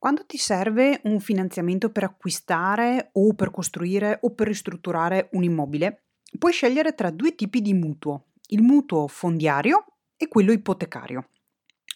Quando 0.00 0.24
ti 0.24 0.38
serve 0.38 1.02
un 1.04 1.20
finanziamento 1.20 1.90
per 1.90 2.04
acquistare 2.04 3.10
o 3.12 3.34
per 3.34 3.50
costruire 3.50 4.18
o 4.22 4.30
per 4.30 4.46
ristrutturare 4.46 5.28
un 5.32 5.42
immobile, 5.42 6.04
puoi 6.38 6.52
scegliere 6.52 6.94
tra 6.94 7.10
due 7.10 7.34
tipi 7.34 7.60
di 7.60 7.74
mutuo, 7.74 8.28
il 8.46 8.62
mutuo 8.62 9.08
fondiario 9.08 9.84
e 10.16 10.26
quello 10.26 10.52
ipotecario. 10.52 11.28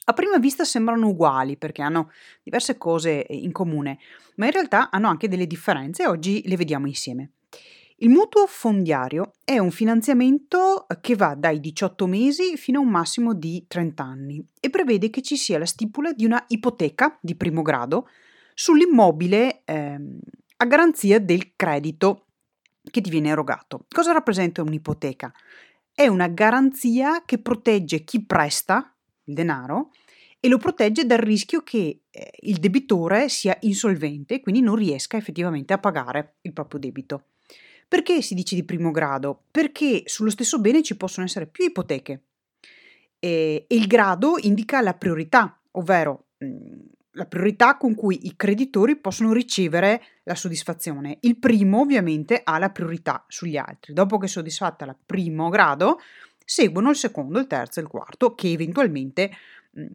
A 0.04 0.12
prima 0.12 0.36
vista 0.36 0.64
sembrano 0.64 1.08
uguali 1.08 1.56
perché 1.56 1.80
hanno 1.80 2.10
diverse 2.42 2.76
cose 2.76 3.24
in 3.30 3.52
comune, 3.52 3.98
ma 4.36 4.44
in 4.44 4.52
realtà 4.52 4.90
hanno 4.90 5.08
anche 5.08 5.26
delle 5.26 5.46
differenze 5.46 6.02
e 6.02 6.06
oggi 6.06 6.42
le 6.46 6.56
vediamo 6.56 6.86
insieme. 6.86 7.30
Il 7.98 8.10
mutuo 8.10 8.46
fondiario 8.48 9.34
è 9.44 9.58
un 9.58 9.70
finanziamento 9.70 10.86
che 11.00 11.14
va 11.14 11.36
dai 11.36 11.60
18 11.60 12.08
mesi 12.08 12.56
fino 12.56 12.80
a 12.80 12.82
un 12.82 12.88
massimo 12.88 13.34
di 13.34 13.66
30 13.68 14.02
anni 14.02 14.44
e 14.58 14.68
prevede 14.68 15.10
che 15.10 15.22
ci 15.22 15.36
sia 15.36 15.58
la 15.58 15.64
stipula 15.64 16.12
di 16.12 16.24
una 16.24 16.42
ipoteca 16.48 17.16
di 17.20 17.36
primo 17.36 17.62
grado 17.62 18.08
sull'immobile 18.52 19.62
ehm, 19.64 20.18
a 20.56 20.64
garanzia 20.66 21.20
del 21.20 21.54
credito 21.54 22.26
che 22.90 23.00
ti 23.00 23.10
viene 23.10 23.28
erogato. 23.28 23.86
Cosa 23.88 24.10
rappresenta 24.10 24.60
un'ipoteca? 24.62 25.32
È 25.92 26.08
una 26.08 26.26
garanzia 26.26 27.22
che 27.24 27.38
protegge 27.38 28.02
chi 28.02 28.24
presta 28.24 28.92
il 29.26 29.34
denaro 29.34 29.90
e 30.40 30.48
lo 30.48 30.58
protegge 30.58 31.06
dal 31.06 31.18
rischio 31.18 31.62
che 31.62 32.00
eh, 32.10 32.30
il 32.40 32.58
debitore 32.58 33.28
sia 33.28 33.56
insolvente 33.60 34.34
e 34.34 34.40
quindi 34.40 34.62
non 34.62 34.74
riesca 34.74 35.16
effettivamente 35.16 35.72
a 35.72 35.78
pagare 35.78 36.38
il 36.42 36.52
proprio 36.52 36.80
debito. 36.80 37.26
Perché 37.86 38.22
si 38.22 38.34
dice 38.34 38.54
di 38.54 38.64
primo 38.64 38.90
grado? 38.90 39.44
Perché 39.50 40.02
sullo 40.06 40.30
stesso 40.30 40.58
bene 40.60 40.82
ci 40.82 40.96
possono 40.96 41.26
essere 41.26 41.46
più 41.46 41.64
ipoteche 41.64 42.22
e, 43.24 43.64
il 43.68 43.86
grado 43.86 44.36
indica 44.40 44.82
la 44.82 44.94
priorità, 44.94 45.58
ovvero 45.72 46.26
mh, 46.38 46.46
mm, 46.46 46.80
la 47.12 47.26
priorità 47.26 47.76
con 47.76 47.94
cui 47.94 48.26
i 48.26 48.36
creditori 48.36 48.96
possono 48.96 49.32
ricevere 49.32 50.02
la 50.24 50.34
soddisfazione. 50.34 51.18
Il 51.20 51.38
primo 51.38 51.80
ovviamente 51.80 52.40
ha 52.42 52.58
la 52.58 52.70
priorità 52.70 53.24
sugli 53.28 53.56
altri. 53.56 53.92
Dopo 53.92 54.18
che 54.18 54.26
è 54.26 54.28
soddisfatta 54.28 54.84
il 54.84 54.96
primo 55.06 55.48
grado, 55.48 56.00
seguono 56.44 56.90
il 56.90 56.96
secondo, 56.96 57.38
il 57.38 57.46
terzo 57.46 57.80
e 57.80 57.84
il 57.84 57.88
quarto 57.88 58.34
che 58.34 58.50
eventualmente 58.50 59.30
mh, 59.70 59.80
mm, 59.82 59.86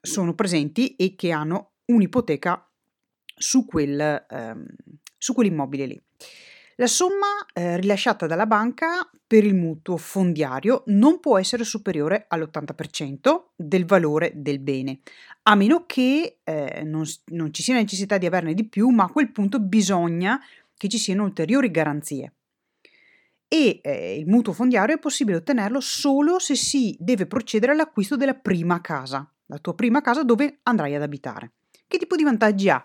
sono 0.00 0.34
presenti 0.34 0.96
e 0.96 1.14
che 1.14 1.30
hanno 1.30 1.72
un'ipoteca 1.86 2.68
su, 3.36 3.64
quel, 3.66 4.26
ehm, 4.28 4.66
su 5.16 5.32
quell'immobile 5.32 5.86
lì. 5.86 6.02
La 6.76 6.88
somma 6.88 7.46
eh, 7.52 7.76
rilasciata 7.76 8.26
dalla 8.26 8.46
banca 8.46 9.08
per 9.26 9.44
il 9.44 9.54
mutuo 9.54 9.96
fondiario 9.96 10.82
non 10.86 11.20
può 11.20 11.38
essere 11.38 11.62
superiore 11.62 12.26
all'80% 12.28 13.50
del 13.54 13.84
valore 13.84 14.32
del 14.34 14.58
bene, 14.58 15.00
a 15.42 15.54
meno 15.54 15.84
che 15.86 16.38
eh, 16.42 16.82
non, 16.84 17.04
non 17.26 17.52
ci 17.52 17.62
sia 17.62 17.74
necessità 17.74 18.18
di 18.18 18.26
averne 18.26 18.54
di 18.54 18.66
più, 18.66 18.88
ma 18.88 19.04
a 19.04 19.10
quel 19.10 19.30
punto 19.30 19.60
bisogna 19.60 20.40
che 20.76 20.88
ci 20.88 20.98
siano 20.98 21.22
ulteriori 21.22 21.70
garanzie. 21.70 22.32
E 23.46 23.80
eh, 23.82 24.18
il 24.18 24.26
mutuo 24.26 24.52
fondiario 24.52 24.96
è 24.96 24.98
possibile 24.98 25.36
ottenerlo 25.36 25.80
solo 25.80 26.40
se 26.40 26.56
si 26.56 26.96
deve 26.98 27.26
procedere 27.26 27.70
all'acquisto 27.70 28.16
della 28.16 28.34
prima 28.34 28.80
casa, 28.80 29.28
la 29.46 29.58
tua 29.58 29.74
prima 29.74 30.00
casa 30.00 30.24
dove 30.24 30.58
andrai 30.64 30.96
ad 30.96 31.02
abitare. 31.02 31.52
Che 31.86 31.98
tipo 31.98 32.16
di 32.16 32.24
vantaggi 32.24 32.68
ha? 32.68 32.84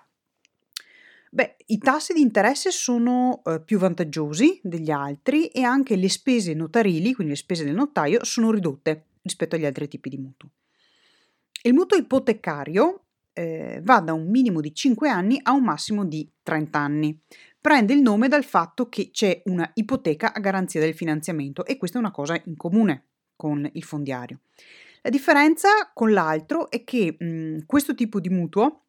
Beh, 1.32 1.58
i 1.68 1.78
tassi 1.78 2.14
di 2.14 2.22
interesse 2.22 2.72
sono 2.72 3.42
eh, 3.46 3.62
più 3.62 3.78
vantaggiosi 3.78 4.60
degli 4.64 4.90
altri 4.90 5.48
e 5.48 5.62
anche 5.62 5.96
le 5.96 6.10
spese 6.10 6.56
notarili, 6.56 7.14
quindi 7.14 7.34
le 7.34 7.40
spese 7.40 7.64
del 7.64 7.76
notaio, 7.76 8.24
sono 8.24 8.50
ridotte 8.50 9.06
rispetto 9.22 9.56
agli 9.56 9.66
altri 9.66 9.88
tipi 9.88 10.10
di 10.10 10.18
mutuo. 10.18 10.50
Il 11.62 11.74
mutuo 11.74 11.98
ipotecario 11.98 13.04
eh, 13.34 13.80
va 13.84 14.00
da 14.00 14.14
un 14.14 14.28
minimo 14.28 14.60
di 14.60 14.74
5 14.74 15.08
anni 15.08 15.40
a 15.44 15.52
un 15.52 15.64
massimo 15.64 16.04
di 16.04 16.28
30 16.42 16.80
anni. 16.80 17.20
Prende 17.62 17.94
il 17.94 18.02
nome 18.02 18.28
dal 18.28 18.44
fatto 18.44 18.90
che 18.90 19.12
c'è 19.12 19.42
una 19.46 19.70
ipoteca 19.76 20.34
a 20.34 20.40
garanzia 20.40 20.80
del 20.80 20.96
finanziamento 20.96 21.64
e 21.66 21.78
questa 21.78 21.98
è 21.98 22.02
una 22.02 22.12
cosa 22.12 22.42
in 22.46 22.56
comune 22.56 23.04
con 23.36 23.70
il 23.72 23.84
fondiario. 23.84 24.40
La 25.02 25.10
differenza 25.10 25.70
con 25.94 26.12
l'altro 26.12 26.72
è 26.72 26.84
che 26.84 27.16
mh, 27.20 27.66
questo 27.66 27.94
tipo 27.94 28.20
di 28.20 28.30
mutuo 28.30 28.86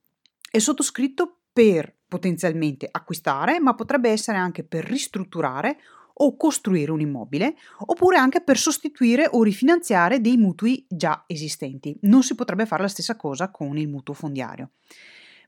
è 0.50 0.58
sottoscritto 0.58 1.40
per 1.52 1.98
potenzialmente 2.10 2.88
acquistare, 2.90 3.60
ma 3.60 3.74
potrebbe 3.74 4.10
essere 4.10 4.36
anche 4.36 4.64
per 4.64 4.84
ristrutturare 4.84 5.78
o 6.22 6.36
costruire 6.36 6.90
un 6.90 7.00
immobile, 7.00 7.54
oppure 7.86 8.18
anche 8.18 8.42
per 8.42 8.58
sostituire 8.58 9.26
o 9.30 9.42
rifinanziare 9.42 10.20
dei 10.20 10.36
mutui 10.36 10.84
già 10.88 11.24
esistenti. 11.26 11.96
Non 12.02 12.22
si 12.22 12.34
potrebbe 12.34 12.66
fare 12.66 12.82
la 12.82 12.88
stessa 12.88 13.16
cosa 13.16 13.50
con 13.50 13.78
il 13.78 13.88
mutuo 13.88 14.12
fondiario. 14.12 14.72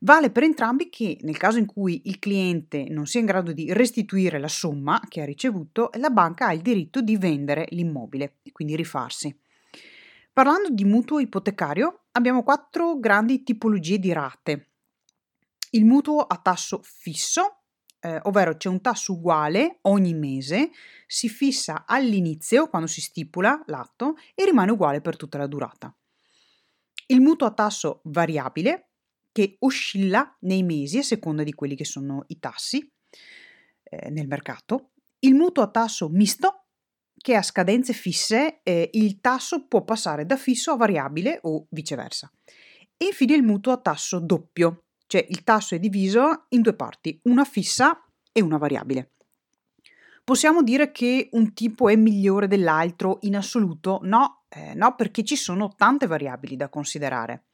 Vale 0.00 0.31
per 0.31 0.45
entrambi 0.45 0.89
che 0.89 1.19
nel 1.23 1.37
caso 1.37 1.59
in 1.59 1.67
cui 1.67 2.03
il 2.06 2.19
cliente 2.19 2.87
non 2.89 3.06
sia 3.06 3.21
in 3.21 3.27
grado 3.27 3.53
di 3.53 3.73
restituire 3.73 4.39
la 4.39 4.49
somma 4.49 5.00
che 5.09 5.21
ha 5.21 5.25
ricevuto, 5.25 5.91
la 5.99 6.11
banca 6.11 6.47
ha 6.47 6.53
il 6.53 6.62
diritto 6.62 7.03
di 7.03 7.17
vendere 7.17 7.67
l'immobile 7.71 8.37
e 8.43 8.50
quindi 8.50 8.75
rifarsi. 8.75 9.37
Parlando 10.33 10.71
di 10.71 10.84
mutuo 10.84 11.19
ipotecario, 11.19 12.05
abbiamo 12.12 12.43
quattro 12.43 12.99
grandi 12.99 13.43
tipologie 13.43 13.99
di 13.99 14.12
rate 14.12 14.72
il 15.75 15.84
mutuo 15.84 16.21
a 16.21 16.37
tasso 16.38 16.81
fisso, 16.83 17.62
eh, 18.00 18.19
ovvero 18.25 18.56
c'è 18.56 18.69
un 18.69 18.81
tasso 18.81 19.12
uguale 19.12 19.78
ogni 19.83 20.15
mese, 20.15 20.71
si 21.06 21.28
fissa 21.28 21.84
all'inizio 21.87 22.69
quando 22.69 22.88
si 22.88 23.00
stipula 23.00 23.62
l'atto 23.66 24.16
e 24.34 24.44
rimane 24.44 24.72
uguale 24.72 25.00
per 25.00 25.16
tutta 25.16 25.38
la 25.38 25.47
durata. 25.47 25.94
Il 27.06 27.21
mutuo 27.21 27.47
a 27.47 27.53
tasso 27.53 28.00
variabile 28.05 28.91
che 29.32 29.56
oscilla 29.61 30.37
nei 30.41 30.62
mesi 30.62 30.99
a 30.99 31.03
seconda 31.03 31.43
di 31.43 31.55
quelli 31.55 31.75
che 31.75 31.84
sono 31.84 32.25
i 32.28 32.38
tassi 32.38 32.91
eh, 33.84 34.11
nel 34.11 34.27
mercato. 34.27 34.91
Il 35.21 35.34
mutuo 35.34 35.62
a 35.62 35.71
tasso 35.71 36.09
misto 36.09 36.66
che 37.16 37.34
a 37.34 37.43
scadenze 37.43 37.93
fisse 37.93 38.61
eh, 38.62 38.91
il 38.93 39.21
tasso 39.21 39.66
può 39.69 39.84
passare 39.84 40.27
da 40.27 40.37
fisso 40.37 40.72
a 40.72 40.77
variabile 40.77 41.38
o 41.43 41.66
viceversa. 41.71 42.31
E 42.97 43.06
infine 43.06 43.34
il 43.34 43.43
mutuo 43.43 43.72
a 43.72 43.81
tasso 43.81 44.19
doppio 44.19 44.84
cioè 45.12 45.27
il 45.28 45.45
tasso 45.45 45.75
è 45.75 45.78
diviso 45.78 46.47
in 46.49 46.62
due 46.62 46.73
parti, 46.73 47.21
una 47.25 47.45
fissa 47.45 48.03
e 48.33 48.41
una 48.41 48.56
variabile. 48.56 49.11
Possiamo 50.25 50.62
dire 50.62 50.91
che 50.91 51.28
un 51.33 51.53
tipo 51.53 51.91
è 51.91 51.97
migliore 51.97 52.47
dell'altro 52.47 53.19
in 53.23 53.37
assoluto? 53.37 54.00
No, 54.05 54.45
eh, 54.49 54.73
no, 54.73 54.95
perché 54.95 55.23
ci 55.23 55.37
sono 55.37 55.75
tante 55.77 56.06
variabili 56.06 56.56
da 56.56 56.71
considerare. 56.71 57.49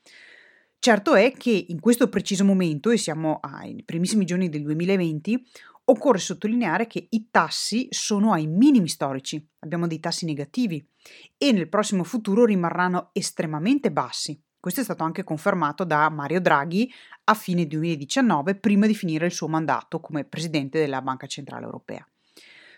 Certo 0.79 1.17
è 1.17 1.33
che 1.33 1.65
in 1.67 1.81
questo 1.81 2.09
preciso 2.09 2.45
momento, 2.45 2.91
e 2.91 2.97
siamo 2.97 3.41
ai 3.43 3.83
primissimi 3.85 4.25
giorni 4.25 4.49
del 4.49 4.63
2020, 4.63 5.45
occorre 5.87 6.19
sottolineare 6.19 6.87
che 6.87 7.09
i 7.11 7.27
tassi 7.29 7.89
sono 7.91 8.33
ai 8.33 8.47
minimi 8.47 8.87
storici, 8.87 9.45
abbiamo 9.65 9.89
dei 9.89 9.99
tassi 9.99 10.27
negativi 10.27 10.89
e 11.37 11.51
nel 11.51 11.69
prossimo 11.69 12.05
futuro 12.05 12.45
rimarranno 12.45 13.11
estremamente 13.15 13.91
bassi. 13.91 14.41
Questo 14.61 14.81
è 14.81 14.85
stato 14.85 15.05
anche 15.05 15.23
confermato 15.23 15.85
da 15.85 16.09
Mario 16.11 16.41
Draghi 16.41 16.93
a 17.25 17.35
fine 17.35 17.67
2019, 17.67 18.57
prima 18.57 18.87
di 18.87 18.95
finire 18.95 19.27
il 19.27 19.33
suo 19.33 19.47
mandato 19.47 20.01
come 20.01 20.25
presidente 20.25 20.81
della 20.81 21.01
Banca 21.01 21.29
Centrale 21.29 21.65
Europea. 21.65 22.05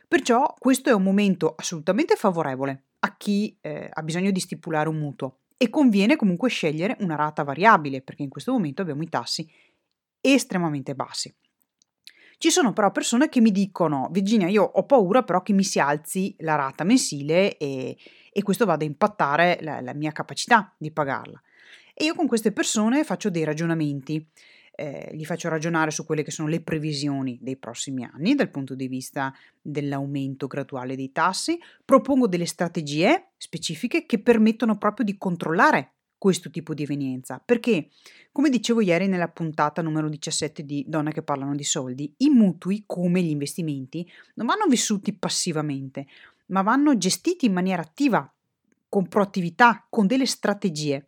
Perciò 0.06 0.54
questo 0.58 0.90
è 0.90 0.92
un 0.92 1.02
momento 1.02 1.54
assolutamente 1.56 2.16
favorevole 2.16 2.84
a 3.00 3.16
chi 3.16 3.56
eh, 3.62 3.88
ha 3.90 4.02
bisogno 4.02 4.30
di 4.30 4.40
stipulare 4.40 4.90
un 4.90 4.98
mutuo 4.98 5.38
e 5.56 5.70
conviene 5.70 6.16
comunque 6.16 6.50
scegliere 6.50 6.96
una 7.00 7.14
rata 7.14 7.44
variabile 7.44 8.02
perché 8.02 8.22
in 8.22 8.28
questo 8.28 8.52
momento 8.52 8.82
abbiamo 8.82 9.02
i 9.02 9.08
tassi 9.08 9.50
estremamente 10.20 10.94
bassi. 10.94 11.34
Ci 12.36 12.50
sono 12.50 12.72
però 12.74 12.90
persone 12.90 13.28
che 13.28 13.40
mi 13.40 13.52
dicono, 13.52 14.08
Virginia, 14.10 14.48
io 14.48 14.64
ho 14.64 14.84
paura 14.84 15.22
però 15.22 15.42
che 15.42 15.54
mi 15.54 15.64
si 15.64 15.78
alzi 15.78 16.34
la 16.40 16.56
rata 16.56 16.84
mensile 16.84 17.56
e, 17.56 17.96
e 18.30 18.42
questo 18.42 18.66
vada 18.66 18.84
a 18.84 18.86
impattare 18.86 19.58
la, 19.62 19.80
la 19.80 19.94
mia 19.94 20.12
capacità 20.12 20.74
di 20.76 20.90
pagarla. 20.90 21.40
E 21.94 22.04
io 22.04 22.14
con 22.14 22.26
queste 22.26 22.52
persone 22.52 23.04
faccio 23.04 23.30
dei 23.30 23.44
ragionamenti, 23.44 24.26
eh, 24.72 25.10
li 25.12 25.24
faccio 25.24 25.48
ragionare 25.48 25.90
su 25.90 26.06
quelle 26.06 26.22
che 26.22 26.30
sono 26.30 26.48
le 26.48 26.62
previsioni 26.62 27.38
dei 27.40 27.56
prossimi 27.56 28.04
anni 28.04 28.34
dal 28.34 28.50
punto 28.50 28.74
di 28.74 28.88
vista 28.88 29.32
dell'aumento 29.60 30.46
graduale 30.46 30.96
dei 30.96 31.12
tassi, 31.12 31.58
propongo 31.84 32.26
delle 32.26 32.46
strategie 32.46 33.32
specifiche 33.36 34.06
che 34.06 34.20
permettono 34.20 34.78
proprio 34.78 35.04
di 35.04 35.18
controllare 35.18 35.94
questo 36.20 36.50
tipo 36.50 36.74
di 36.74 36.82
evenienza, 36.82 37.42
perché 37.42 37.88
come 38.30 38.50
dicevo 38.50 38.82
ieri 38.82 39.06
nella 39.08 39.28
puntata 39.28 39.80
numero 39.80 40.08
17 40.08 40.64
di 40.66 40.84
Donne 40.86 41.12
che 41.12 41.22
parlano 41.22 41.54
di 41.54 41.64
soldi, 41.64 42.12
i 42.18 42.28
mutui 42.28 42.84
come 42.86 43.22
gli 43.22 43.30
investimenti 43.30 44.06
non 44.34 44.46
vanno 44.46 44.66
vissuti 44.66 45.14
passivamente, 45.14 46.06
ma 46.46 46.60
vanno 46.60 46.98
gestiti 46.98 47.46
in 47.46 47.54
maniera 47.54 47.80
attiva, 47.80 48.30
con 48.88 49.08
proattività, 49.08 49.86
con 49.88 50.06
delle 50.06 50.26
strategie. 50.26 51.06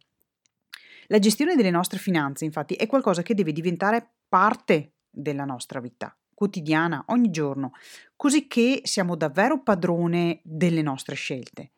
La 1.12 1.18
gestione 1.18 1.56
delle 1.56 1.70
nostre 1.70 1.98
finanze, 1.98 2.46
infatti, 2.46 2.72
è 2.72 2.86
qualcosa 2.86 3.20
che 3.20 3.34
deve 3.34 3.52
diventare 3.52 4.14
parte 4.30 4.94
della 5.10 5.44
nostra 5.44 5.78
vita 5.78 6.16
quotidiana, 6.32 7.04
ogni 7.08 7.28
giorno, 7.30 7.72
così 8.16 8.48
che 8.48 8.80
siamo 8.84 9.14
davvero 9.14 9.62
padrone 9.62 10.40
delle 10.42 10.80
nostre 10.80 11.14
scelte. 11.14 11.72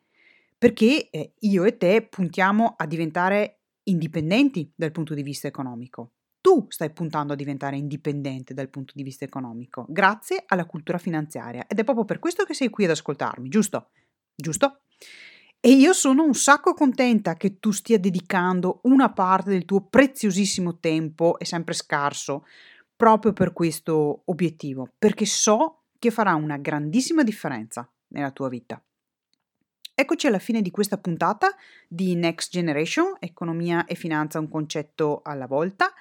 Perché 0.57 1.09
eh, 1.09 1.33
io 1.39 1.65
e 1.65 1.75
te 1.75 2.07
puntiamo 2.09 2.75
a 2.77 2.87
diventare 2.87 3.59
indipendenti 3.83 4.71
dal 4.73 4.91
punto 4.91 5.13
di 5.13 5.21
vista 5.21 5.47
economico. 5.47 6.13
tu 6.39 6.67
stai 6.69 6.91
puntando 6.91 7.33
a 7.33 7.35
diventare 7.35 7.75
indipendente 7.75 8.53
dal 8.53 8.69
punto 8.69 8.93
di 8.95 9.03
vista 9.03 9.25
economico, 9.25 9.85
grazie 9.89 10.43
alla 10.47 10.65
cultura 10.65 10.97
finanziaria. 10.97 11.65
Ed 11.67 11.79
è 11.79 11.83
proprio 11.83 12.05
per 12.05 12.19
questo 12.19 12.45
che 12.45 12.53
sei 12.53 12.69
qui 12.69 12.85
ad 12.85 12.91
ascoltarmi, 12.91 13.49
giusto? 13.49 13.89
Giusto? 14.33 14.81
E 15.65 15.71
io 15.71 15.93
sono 15.93 16.23
un 16.23 16.35
sacco 16.35 16.75
contenta 16.75 17.33
che 17.33 17.57
tu 17.57 17.71
stia 17.71 17.97
dedicando 17.97 18.81
una 18.83 19.11
parte 19.11 19.49
del 19.49 19.65
tuo 19.65 19.81
preziosissimo 19.81 20.77
tempo, 20.77 21.39
e 21.39 21.45
sempre 21.45 21.73
scarso, 21.73 22.45
proprio 22.95 23.33
per 23.33 23.51
questo 23.51 24.21
obiettivo, 24.25 24.93
perché 24.95 25.25
so 25.25 25.85
che 25.97 26.11
farà 26.11 26.35
una 26.35 26.57
grandissima 26.57 27.23
differenza 27.23 27.91
nella 28.09 28.29
tua 28.29 28.47
vita. 28.47 28.79
Eccoci 29.95 30.27
alla 30.27 30.37
fine 30.37 30.61
di 30.61 30.69
questa 30.69 30.99
puntata 30.99 31.55
di 31.87 32.13
Next 32.13 32.51
Generation, 32.51 33.15
economia 33.19 33.85
e 33.85 33.95
finanza 33.95 34.37
un 34.37 34.49
concetto 34.49 35.21
alla 35.23 35.47
volta. 35.47 35.91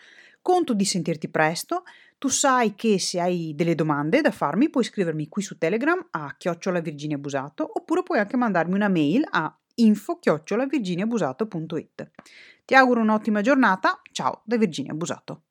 Conto 0.42 0.74
di 0.74 0.84
sentirti 0.84 1.30
presto. 1.30 1.84
Tu 2.18 2.28
sai 2.28 2.74
che 2.74 2.98
se 2.98 3.20
hai 3.20 3.52
delle 3.54 3.74
domande 3.74 4.20
da 4.20 4.30
farmi 4.30 4.70
puoi 4.70 4.84
scrivermi 4.84 5.28
qui 5.28 5.42
su 5.42 5.58
Telegram 5.58 6.04
a 6.10 6.34
chiocciola 6.36 6.80
Virginia 6.80 7.18
Busato 7.18 7.68
oppure 7.78 8.02
puoi 8.02 8.18
anche 8.18 8.36
mandarmi 8.36 8.74
una 8.74 8.88
mail 8.88 9.26
a 9.30 9.54
info 9.76 10.18
chiocciola 10.18 10.66
virginiabusato.it. 10.66 12.10
Ti 12.64 12.74
auguro 12.74 13.00
un'ottima 13.00 13.40
giornata. 13.40 14.00
Ciao 14.10 14.42
da 14.44 14.56
Virginia 14.56 14.94
Busato. 14.94 15.42